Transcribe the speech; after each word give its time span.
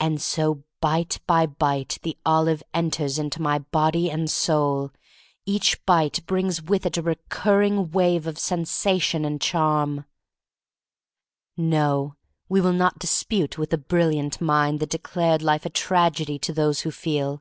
And 0.00 0.20
so, 0.20 0.64
bite 0.80 1.20
by 1.28 1.46
bite, 1.46 2.00
the 2.02 2.18
olive 2.26 2.60
enters 2.74 3.20
into 3.20 3.40
my 3.40 3.60
body 3.60 4.10
and 4.10 4.28
soul. 4.28 4.90
Each 5.46 5.80
bite 5.86 6.26
brings 6.26 6.60
with 6.60 6.86
it 6.86 6.96
a 6.96 7.02
recurring 7.02 7.92
wave 7.92 8.26
of 8.26 8.36
sen 8.36 8.64
sation 8.64 9.24
and 9.24 9.40
charm. 9.40 10.06
No. 11.56 12.16
We 12.48 12.60
will 12.60 12.72
not 12.72 12.98
dispute 12.98 13.58
with 13.58 13.70
the 13.70 13.76
THE 13.76 13.84
STORY 13.88 14.00
OF 14.00 14.06
MARY 14.08 14.10
MAC 14.10 14.16
LANE 14.16 14.24
87 14.24 14.40
brilliant 14.40 14.56
mind 14.58 14.80
that 14.80 14.90
declared 14.90 15.42
life 15.42 15.64
a 15.64 15.70
tragedy 15.70 16.38
to 16.40 16.52
those 16.52 16.80
who 16.80 16.90
feel. 16.90 17.40